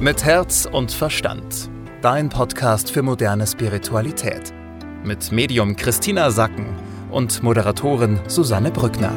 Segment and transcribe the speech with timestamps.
[0.00, 1.68] Mit Herz und Verstand.
[2.02, 4.54] Dein Podcast für moderne Spiritualität.
[5.02, 6.66] Mit Medium Christina Sacken
[7.10, 9.10] und Moderatorin Susanne Brückner.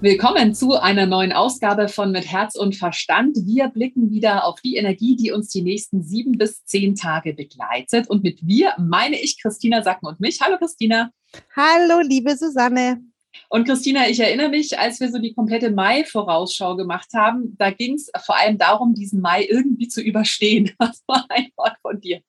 [0.00, 3.36] Willkommen zu einer neuen Ausgabe von Mit Herz und Verstand.
[3.44, 8.10] Wir blicken wieder auf die Energie, die uns die nächsten sieben bis zehn Tage begleitet.
[8.10, 10.40] Und mit wir meine ich Christina Sacken und mich.
[10.40, 11.12] Hallo Christina.
[11.54, 13.02] Hallo, liebe Susanne.
[13.48, 17.94] Und Christina, ich erinnere mich, als wir so die komplette Mai-Vorausschau gemacht haben, da ging
[17.94, 20.72] es vor allem darum, diesen Mai irgendwie zu überstehen.
[20.78, 22.20] Das war ein Wort von dir.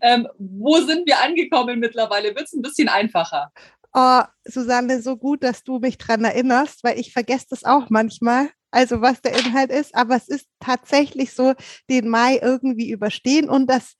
[0.00, 2.34] Ähm, wo sind wir angekommen mittlerweile?
[2.34, 3.52] Wird es ein bisschen einfacher?
[3.92, 8.50] Oh, Susanne, so gut, dass du mich daran erinnerst, weil ich vergesse das auch manchmal,
[8.72, 11.54] also was der Inhalt ist, aber es ist tatsächlich so,
[11.88, 13.48] den Mai irgendwie überstehen.
[13.48, 13.94] Und das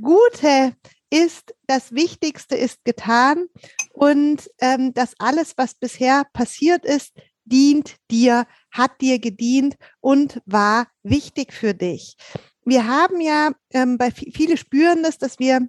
[0.00, 0.74] Gute
[1.10, 3.46] ist, das Wichtigste ist getan
[3.92, 7.12] und ähm, das alles, was bisher passiert ist,
[7.44, 12.16] dient dir, hat dir gedient und war wichtig für dich.
[12.64, 15.68] Wir haben ja, ähm, bei viele spüren das, dass wir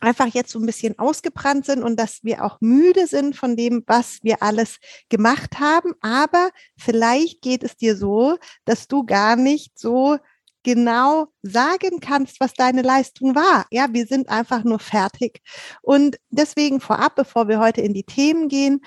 [0.00, 3.82] einfach jetzt so ein bisschen ausgebrannt sind und dass wir auch müde sind von dem,
[3.86, 5.94] was wir alles gemacht haben.
[6.00, 10.18] Aber vielleicht geht es dir so, dass du gar nicht so
[10.62, 13.66] genau sagen kannst, was deine Leistung war.
[13.70, 15.40] Ja, wir sind einfach nur fertig.
[15.82, 18.80] Und deswegen vorab, bevor wir heute in die Themen gehen,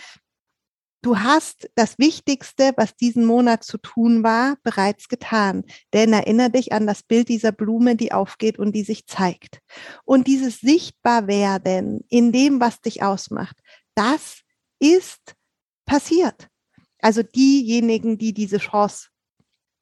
[1.03, 5.63] Du hast das Wichtigste, was diesen Monat zu tun war, bereits getan.
[5.93, 9.61] Denn erinnere dich an das Bild dieser Blume, die aufgeht und die sich zeigt.
[10.05, 13.57] Und dieses Sichtbarwerden in dem, was dich ausmacht,
[13.95, 14.41] das
[14.79, 15.33] ist
[15.85, 16.49] passiert.
[16.99, 19.09] Also diejenigen, die diese Chance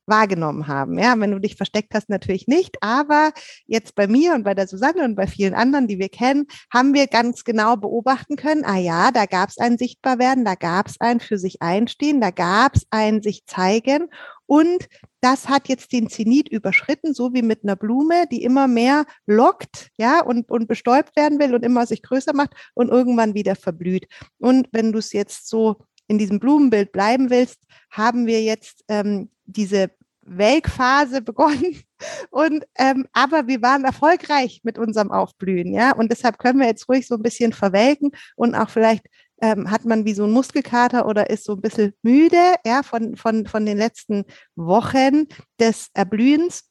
[0.10, 0.98] wahrgenommen haben.
[1.00, 2.78] Ja, wenn du dich versteckt hast, natürlich nicht.
[2.82, 3.32] Aber
[3.66, 6.94] jetzt bei mir und bei der Susanne und bei vielen anderen, die wir kennen, haben
[6.94, 11.00] wir ganz genau beobachten können, ah ja, da gab es ein Sichtbarwerden, da gab es
[11.00, 14.10] ein für sich einstehen, da gab es ein sich zeigen.
[14.46, 14.88] Und
[15.22, 19.90] das hat jetzt den Zenit überschritten, so wie mit einer Blume, die immer mehr lockt,
[19.98, 24.08] ja, und, und bestäubt werden will und immer sich größer macht und irgendwann wieder verblüht.
[24.40, 27.60] Und wenn du es jetzt so in diesem Blumenbild bleiben willst,
[27.92, 29.92] haben wir jetzt ähm, diese
[30.38, 31.82] Welkphase begonnen.
[32.30, 35.94] Und ähm, aber wir waren erfolgreich mit unserem Aufblühen, ja.
[35.94, 39.06] Und deshalb können wir jetzt ruhig so ein bisschen verwelken und auch vielleicht
[39.42, 43.16] ähm, hat man wie so ein Muskelkater oder ist so ein bisschen müde, ja, von,
[43.16, 44.26] von, von den letzten
[44.56, 45.28] Wochen
[45.60, 46.70] des Erblühens.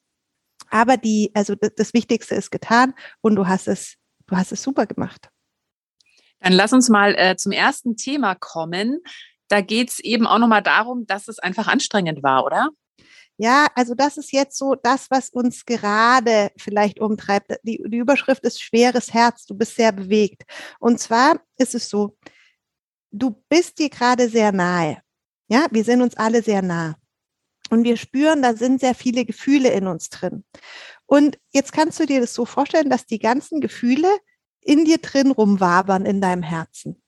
[0.69, 3.95] Aber die, also das, das Wichtigste ist getan und du hast es,
[4.27, 5.29] du hast es super gemacht.
[6.39, 8.99] Dann lass uns mal äh, zum ersten Thema kommen.
[9.47, 12.69] Da geht es eben auch nochmal darum, dass es einfach anstrengend war, oder?
[13.41, 17.55] Ja, also das ist jetzt so das, was uns gerade vielleicht umtreibt.
[17.63, 19.45] Die, die Überschrift ist schweres Herz.
[19.45, 20.43] Du bist sehr bewegt.
[20.77, 22.17] Und zwar ist es so,
[23.11, 25.01] du bist dir gerade sehr nahe.
[25.47, 26.97] Ja, wir sind uns alle sehr nah.
[27.69, 30.43] Und wir spüren, da sind sehr viele Gefühle in uns drin.
[31.05, 34.09] Und jetzt kannst du dir das so vorstellen, dass die ganzen Gefühle
[34.59, 37.01] in dir drin rumwabern in deinem Herzen.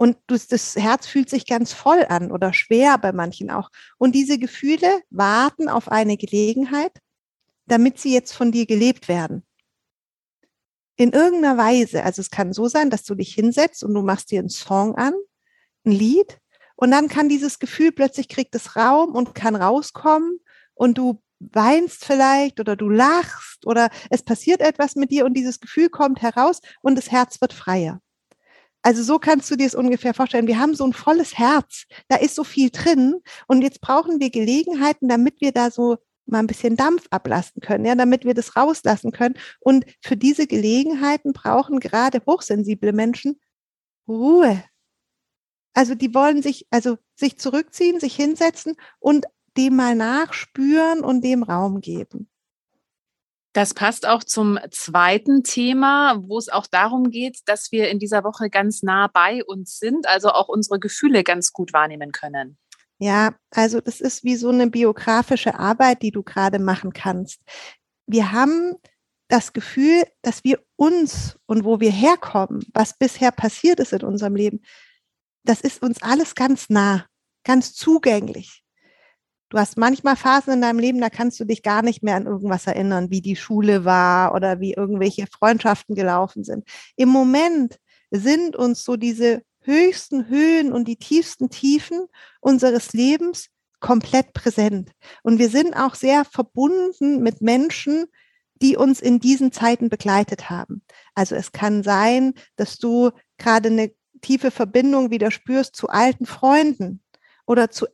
[0.00, 3.68] Und das Herz fühlt sich ganz voll an oder schwer bei manchen auch.
[3.98, 6.92] Und diese Gefühle warten auf eine Gelegenheit,
[7.66, 9.44] damit sie jetzt von dir gelebt werden.
[10.96, 12.02] In irgendeiner Weise.
[12.02, 14.94] Also es kann so sein, dass du dich hinsetzt und du machst dir einen Song
[14.94, 15.12] an,
[15.84, 16.38] ein Lied,
[16.76, 20.40] und dann kann dieses Gefühl plötzlich kriegt es Raum und kann rauskommen
[20.72, 25.60] und du weinst vielleicht oder du lachst oder es passiert etwas mit dir und dieses
[25.60, 28.00] Gefühl kommt heraus und das Herz wird freier.
[28.82, 30.46] Also so kannst du dir es ungefähr vorstellen.
[30.46, 34.30] Wir haben so ein volles Herz, da ist so viel drin und jetzt brauchen wir
[34.30, 38.56] Gelegenheiten, damit wir da so mal ein bisschen Dampf ablassen können, ja, damit wir das
[38.56, 39.34] rauslassen können.
[39.58, 43.40] Und für diese Gelegenheiten brauchen gerade hochsensible Menschen
[44.08, 44.62] Ruhe.
[45.74, 49.26] Also die wollen sich, also sich zurückziehen, sich hinsetzen und
[49.56, 52.29] dem mal nachspüren und dem Raum geben.
[53.52, 58.22] Das passt auch zum zweiten Thema, wo es auch darum geht, dass wir in dieser
[58.22, 62.58] Woche ganz nah bei uns sind, also auch unsere Gefühle ganz gut wahrnehmen können.
[62.98, 67.40] Ja, also das ist wie so eine biografische Arbeit, die du gerade machen kannst.
[68.06, 68.76] Wir haben
[69.28, 74.36] das Gefühl, dass wir uns und wo wir herkommen, was bisher passiert ist in unserem
[74.36, 74.60] Leben,
[75.44, 77.06] das ist uns alles ganz nah,
[77.44, 78.59] ganz zugänglich.
[79.50, 82.26] Du hast manchmal Phasen in deinem Leben, da kannst du dich gar nicht mehr an
[82.26, 86.64] irgendwas erinnern, wie die Schule war oder wie irgendwelche Freundschaften gelaufen sind.
[86.96, 87.78] Im Moment
[88.12, 92.06] sind uns so diese höchsten Höhen und die tiefsten Tiefen
[92.40, 93.48] unseres Lebens
[93.80, 94.92] komplett präsent.
[95.24, 98.04] Und wir sind auch sehr verbunden mit Menschen,
[98.62, 100.82] die uns in diesen Zeiten begleitet haben.
[101.14, 107.02] Also es kann sein, dass du gerade eine tiefe Verbindung wieder spürst zu alten Freunden
[107.46, 107.86] oder zu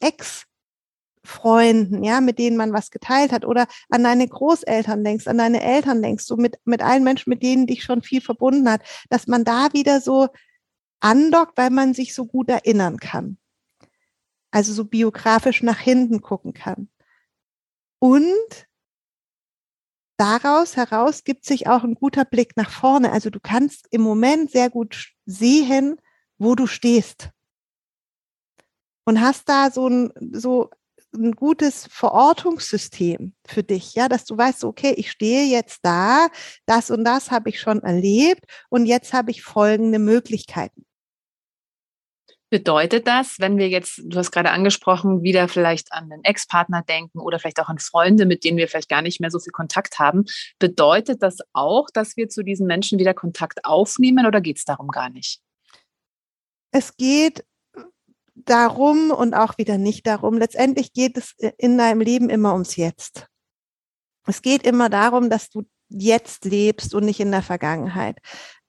[1.26, 5.62] Ex-Freunden, ja, mit denen man was geteilt hat oder an deine Großeltern denkst, an deine
[5.62, 9.26] Eltern denkst, so mit, mit allen Menschen, mit denen dich schon viel verbunden hat, dass
[9.26, 10.28] man da wieder so
[11.00, 13.38] andockt, weil man sich so gut erinnern kann.
[14.50, 16.88] Also so biografisch nach hinten gucken kann.
[17.98, 18.68] Und
[20.16, 23.12] daraus heraus gibt sich auch ein guter Blick nach vorne.
[23.12, 26.00] Also du kannst im Moment sehr gut sehen,
[26.38, 27.30] wo du stehst.
[29.04, 30.70] Und hast da so ein, so
[31.16, 36.28] ein gutes Verortungssystem für dich, ja, dass du weißt, okay, ich stehe jetzt da,
[36.66, 40.86] das und das habe ich schon erlebt und jetzt habe ich folgende Möglichkeiten.
[42.48, 47.18] Bedeutet das, wenn wir jetzt, du hast gerade angesprochen, wieder vielleicht an den Ex-Partner denken
[47.18, 49.98] oder vielleicht auch an Freunde, mit denen wir vielleicht gar nicht mehr so viel Kontakt
[49.98, 50.26] haben,
[50.60, 54.88] bedeutet das auch, dass wir zu diesen Menschen wieder Kontakt aufnehmen oder geht es darum
[54.88, 55.40] gar nicht?
[56.70, 57.44] Es geht
[58.46, 60.38] darum und auch wieder nicht darum.
[60.38, 63.26] Letztendlich geht es in deinem Leben immer ums Jetzt.
[64.26, 68.18] Es geht immer darum, dass du jetzt lebst und nicht in der Vergangenheit.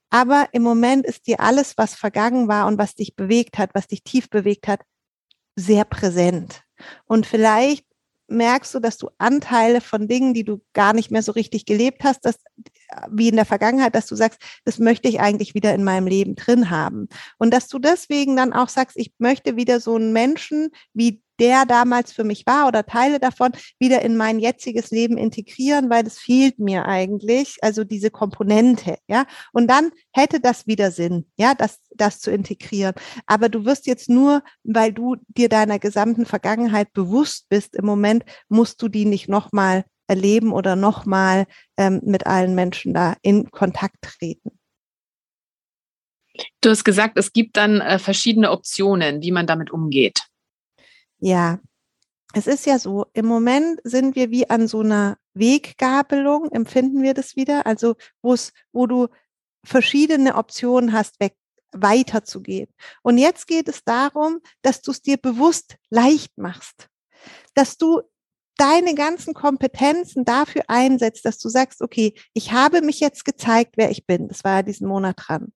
[0.10, 3.88] Aber im Moment ist dir alles, was vergangen war und was dich bewegt hat, was
[3.88, 4.82] dich tief bewegt hat,
[5.56, 6.62] sehr präsent.
[7.06, 7.87] Und vielleicht
[8.28, 12.04] merkst du, dass du Anteile von Dingen, die du gar nicht mehr so richtig gelebt
[12.04, 12.38] hast, dass,
[13.10, 16.36] wie in der Vergangenheit, dass du sagst, das möchte ich eigentlich wieder in meinem Leben
[16.36, 17.08] drin haben.
[17.38, 21.66] Und dass du deswegen dann auch sagst, ich möchte wieder so einen Menschen wie der
[21.66, 26.18] damals für mich war oder Teile davon wieder in mein jetziges Leben integrieren, weil das
[26.18, 29.26] fehlt mir eigentlich, also diese Komponente, ja.
[29.54, 32.96] Und dann hätte das wieder Sinn, ja, das, das zu integrieren.
[33.26, 38.24] Aber du wirst jetzt nur, weil du dir deiner gesamten Vergangenheit bewusst bist im Moment,
[38.50, 41.46] musst du die nicht nochmal erleben oder nochmal
[41.78, 44.52] ähm, mit allen Menschen da in Kontakt treten.
[46.62, 50.22] Du hast gesagt, es gibt dann äh, verschiedene Optionen, wie man damit umgeht.
[51.20, 51.60] Ja,
[52.34, 57.14] es ist ja so, im Moment sind wir wie an so einer Weggabelung, empfinden wir
[57.14, 59.08] das wieder, also wo du
[59.64, 61.36] verschiedene Optionen hast, weg,
[61.72, 62.68] weiterzugehen.
[63.02, 66.88] Und jetzt geht es darum, dass du es dir bewusst leicht machst,
[67.56, 68.02] dass du
[68.58, 73.92] deine ganzen Kompetenzen dafür einsetzt, dass du sagst, okay, ich habe mich jetzt gezeigt, wer
[73.92, 74.28] ich bin.
[74.28, 75.54] Das war ja diesen Monat dran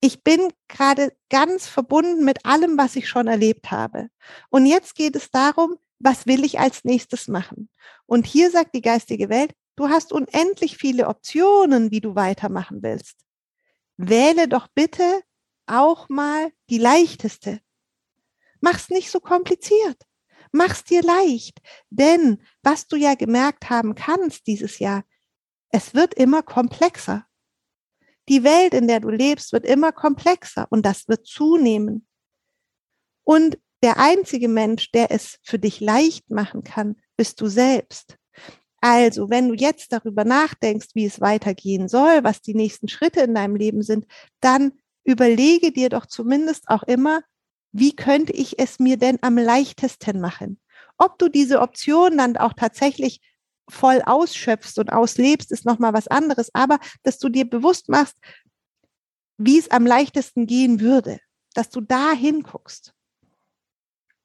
[0.00, 4.08] ich bin gerade ganz verbunden mit allem, was ich schon erlebt habe.
[4.48, 7.68] Und jetzt geht es darum, was will ich als nächstes machen?
[8.06, 13.16] Und hier sagt die geistige Welt, du hast unendlich viele Optionen, wie du weitermachen willst.
[13.98, 15.22] Wähle doch bitte
[15.66, 17.60] auch mal die leichteste.
[18.60, 20.06] Mach's nicht so kompliziert.
[20.52, 21.60] Mach's dir leicht.
[21.90, 25.04] Denn was du ja gemerkt haben kannst dieses Jahr,
[25.68, 27.26] es wird immer komplexer.
[28.30, 32.06] Die Welt, in der du lebst, wird immer komplexer und das wird zunehmen.
[33.24, 38.16] Und der einzige Mensch, der es für dich leicht machen kann, bist du selbst.
[38.80, 43.34] Also, wenn du jetzt darüber nachdenkst, wie es weitergehen soll, was die nächsten Schritte in
[43.34, 44.06] deinem Leben sind,
[44.40, 44.72] dann
[45.04, 47.20] überlege dir doch zumindest auch immer,
[47.72, 50.60] wie könnte ich es mir denn am leichtesten machen?
[50.98, 53.20] Ob du diese Option dann auch tatsächlich
[53.70, 56.50] voll ausschöpfst und auslebst, ist nochmal was anderes.
[56.54, 58.16] Aber dass du dir bewusst machst,
[59.38, 61.18] wie es am leichtesten gehen würde,
[61.54, 62.92] dass du da hinguckst.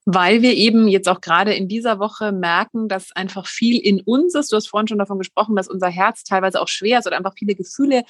[0.07, 4.35] Weil wir eben jetzt auch gerade in dieser Woche merken, dass einfach viel in uns
[4.35, 4.51] ist.
[4.51, 7.33] Du hast vorhin schon davon gesprochen, dass unser Herz teilweise auch schwer ist oder einfach
[7.35, 8.03] viele Gefühle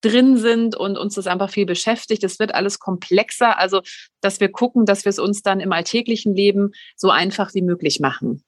[0.00, 2.22] drin sind und uns das einfach viel beschäftigt.
[2.22, 3.58] Es wird alles komplexer.
[3.58, 3.82] Also,
[4.20, 7.98] dass wir gucken, dass wir es uns dann im alltäglichen Leben so einfach wie möglich
[8.00, 8.44] machen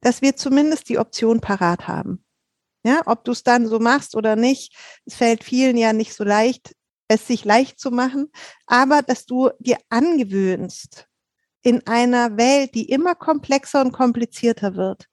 [0.00, 2.24] dass wir zumindest die Option parat haben.
[2.84, 6.24] Ja, ob du es dann so machst oder nicht, es fällt vielen ja nicht so
[6.24, 6.74] leicht,
[7.08, 8.30] es sich leicht zu machen,
[8.66, 11.06] aber dass du dir angewöhnst
[11.62, 15.06] in einer Welt, die immer komplexer und komplizierter wird,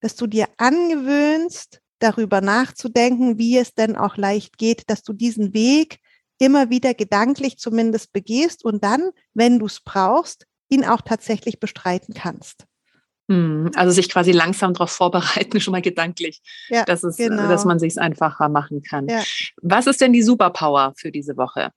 [0.00, 5.54] dass du dir angewöhnst, darüber nachzudenken, wie es denn auch leicht geht, dass du diesen
[5.54, 5.98] Weg
[6.38, 12.12] immer wieder gedanklich zumindest begehst und dann, wenn du es brauchst, ihn auch tatsächlich bestreiten
[12.12, 12.66] kannst.
[13.28, 17.48] Hm, also sich quasi langsam darauf vorbereiten, schon mal gedanklich, ja, dass, es, genau.
[17.48, 19.08] dass man sich einfacher machen kann.
[19.08, 19.22] Ja.
[19.62, 21.70] Was ist denn die Superpower für diese Woche?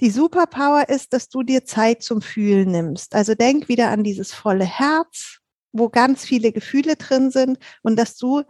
[0.00, 3.14] Die Superpower ist, dass du dir Zeit zum Fühlen nimmst.
[3.14, 5.38] Also denk wieder an dieses volle Herz,
[5.72, 8.42] wo ganz viele Gefühle drin sind und dass du,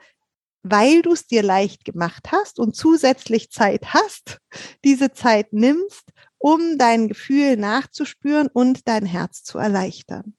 [0.62, 4.38] weil du es dir leicht gemacht hast und zusätzlich Zeit hast,
[4.84, 10.34] diese Zeit nimmst, um dein Gefühl nachzuspüren und dein Herz zu erleichtern.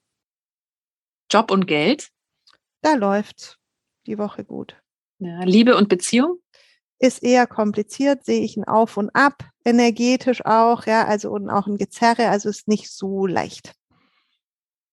[1.29, 2.09] Job und Geld?
[2.81, 3.59] Da läuft
[4.05, 4.75] die Woche gut.
[5.19, 6.39] Ja, Liebe und Beziehung?
[6.99, 11.67] ist eher kompliziert, sehe ich ein Auf und Ab, energetisch auch, ja, also und auch
[11.67, 13.73] ein Gezerre, also ist nicht so leicht.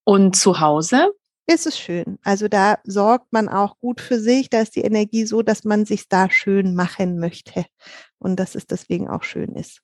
[0.05, 1.13] Und zu Hause?
[1.47, 2.19] Ist es schön.
[2.23, 4.49] Also da sorgt man auch gut für sich.
[4.49, 7.67] Da ist die Energie so, dass man sich da schön machen möchte.
[8.19, 9.81] Und dass es deswegen auch schön ist.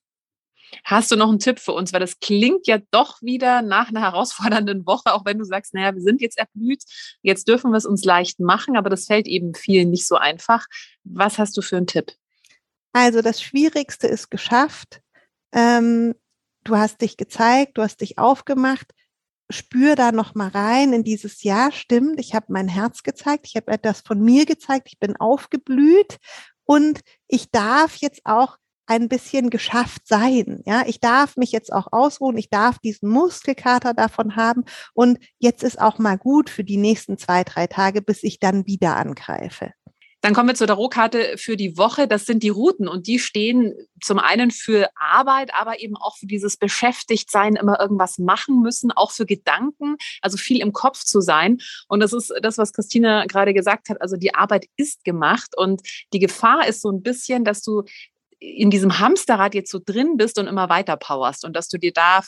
[0.83, 1.93] Hast du noch einen Tipp für uns?
[1.93, 5.93] Weil das klingt ja doch wieder nach einer herausfordernden Woche, auch wenn du sagst, naja,
[5.93, 6.83] wir sind jetzt erblüht,
[7.21, 10.65] jetzt dürfen wir es uns leicht machen, aber das fällt eben vielen nicht so einfach.
[11.03, 12.13] Was hast du für einen Tipp?
[12.93, 15.01] Also das Schwierigste ist geschafft.
[15.53, 16.15] Ähm,
[16.63, 18.87] du hast dich gezeigt, du hast dich aufgemacht.
[19.49, 21.71] Spür da noch mal rein in dieses Jahr.
[21.71, 26.19] Stimmt, ich habe mein Herz gezeigt, ich habe etwas von mir gezeigt, ich bin aufgeblüht
[26.63, 28.57] und ich darf jetzt auch
[28.91, 30.61] ein bisschen geschafft sein.
[30.65, 32.37] Ja, ich darf mich jetzt auch ausruhen.
[32.37, 34.65] Ich darf diesen Muskelkater davon haben.
[34.93, 38.67] Und jetzt ist auch mal gut für die nächsten zwei, drei Tage, bis ich dann
[38.67, 39.71] wieder angreife.
[40.21, 42.07] Dann kommen wir zur Tarotkarte für die Woche.
[42.07, 46.27] Das sind die Routen und die stehen zum einen für Arbeit, aber eben auch für
[46.27, 51.57] dieses Beschäftigtsein, immer irgendwas machen müssen, auch für Gedanken, also viel im Kopf zu sein.
[51.87, 53.99] Und das ist das, was Christina gerade gesagt hat.
[53.99, 55.81] Also die Arbeit ist gemacht und
[56.13, 57.83] die Gefahr ist so ein bisschen, dass du
[58.43, 61.93] in diesem Hamsterrad jetzt so drin bist und immer weiter powerst und dass du dir
[61.93, 62.21] da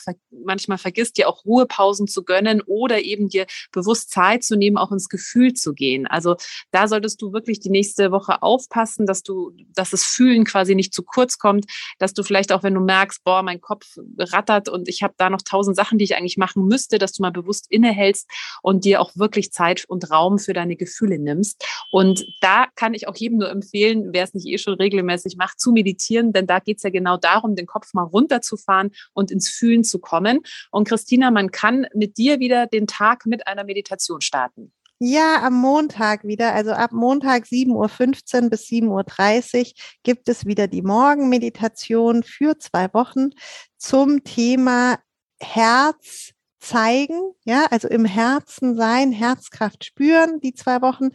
[0.44, 4.92] manchmal vergisst, dir auch Ruhepausen zu gönnen oder eben dir bewusst Zeit zu nehmen, auch
[4.92, 6.06] ins Gefühl zu gehen.
[6.06, 6.36] Also
[6.70, 10.92] da solltest du wirklich die nächste Woche aufpassen, dass du, dass das Fühlen quasi nicht
[10.92, 11.66] zu kurz kommt,
[11.98, 15.30] dass du vielleicht auch, wenn du merkst, boah, mein Kopf rattert und ich habe da
[15.30, 18.28] noch tausend Sachen, die ich eigentlich machen müsste, dass du mal bewusst innehältst
[18.62, 21.64] und dir auch wirklich Zeit und Raum für deine Gefühle nimmst.
[21.90, 25.58] Und da kann ich auch jedem nur empfehlen, wer es nicht eh schon regelmäßig macht,
[25.58, 29.48] zu meditieren denn da geht es ja genau darum, den Kopf mal runterzufahren und ins
[29.48, 30.33] Fühlen zu kommen.
[30.70, 34.72] Und Christina, man kann mit dir wieder den Tag mit einer Meditation starten.
[35.00, 39.72] Ja, am Montag wieder, also ab Montag 7.15 Uhr bis 7.30 Uhr
[40.04, 43.30] gibt es wieder die Morgenmeditation für zwei Wochen
[43.76, 44.98] zum Thema
[45.40, 51.10] Herz zeigen, ja, also im Herzen sein, Herzkraft spüren, die zwei Wochen.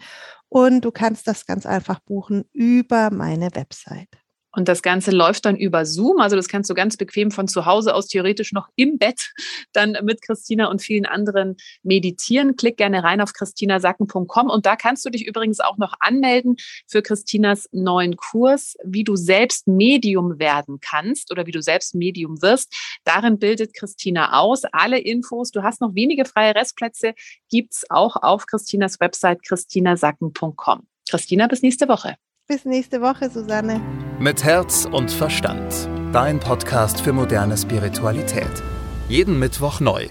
[0.49, 4.18] Und du kannst das ganz einfach buchen über meine Website.
[4.51, 6.19] Und das Ganze läuft dann über Zoom.
[6.19, 9.31] Also das kannst du ganz bequem von zu Hause aus theoretisch noch im Bett
[9.73, 12.55] dann mit Christina und vielen anderen meditieren.
[12.55, 16.55] Klick gerne rein auf christinasacken.com und da kannst du dich übrigens auch noch anmelden
[16.87, 22.41] für Christinas neuen Kurs, wie du selbst Medium werden kannst oder wie du selbst Medium
[22.41, 22.73] wirst.
[23.03, 24.63] Darin bildet Christina aus.
[24.71, 27.13] Alle Infos, du hast noch wenige freie Restplätze,
[27.51, 30.87] gibt's auch auf Christinas Website christinasacken.com.
[31.09, 32.15] Christina, bis nächste Woche.
[32.51, 33.79] Bis nächste Woche, Susanne.
[34.19, 35.87] Mit Herz und Verstand.
[36.11, 38.63] Dein Podcast für moderne Spiritualität.
[39.07, 40.07] Jeden Mittwoch neu.